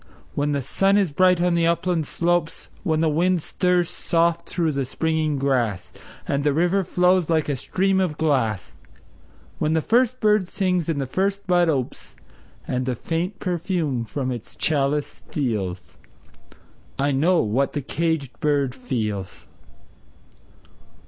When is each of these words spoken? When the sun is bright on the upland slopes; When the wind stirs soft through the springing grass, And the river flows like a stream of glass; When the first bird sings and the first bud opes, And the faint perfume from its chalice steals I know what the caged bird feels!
When 0.33 0.51
the 0.51 0.61
sun 0.61 0.97
is 0.97 1.11
bright 1.11 1.39
on 1.41 1.53
the 1.53 1.67
upland 1.67 2.07
slopes; 2.07 2.71
When 2.81 3.01
the 3.01 3.07
wind 3.07 3.43
stirs 3.43 3.87
soft 3.91 4.49
through 4.49 4.71
the 4.71 4.83
springing 4.83 5.37
grass, 5.37 5.93
And 6.27 6.43
the 6.43 6.53
river 6.55 6.83
flows 6.83 7.29
like 7.29 7.47
a 7.47 7.55
stream 7.55 7.99
of 7.99 8.17
glass; 8.17 8.75
When 9.59 9.73
the 9.73 9.79
first 9.83 10.19
bird 10.19 10.47
sings 10.47 10.89
and 10.89 10.99
the 10.99 11.05
first 11.05 11.45
bud 11.45 11.69
opes, 11.69 12.15
And 12.67 12.87
the 12.87 12.95
faint 12.95 13.37
perfume 13.37 14.03
from 14.03 14.31
its 14.31 14.55
chalice 14.55 15.05
steals 15.29 15.97
I 16.97 17.11
know 17.11 17.43
what 17.43 17.73
the 17.73 17.81
caged 17.83 18.39
bird 18.39 18.73
feels! 18.73 19.45